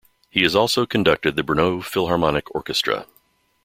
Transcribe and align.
He 0.31 0.41
has 0.41 0.55
also 0.55 0.87
conducted 0.87 1.35
the 1.35 1.43
Brno 1.43 1.83
Philharmonic 1.83 2.49
Orchestra. 2.55 3.05